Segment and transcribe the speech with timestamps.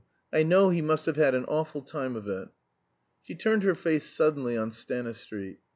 [0.33, 2.49] I know he must have had an awful time of it."
[3.21, 5.59] She turned her face suddenly on Stanistreet.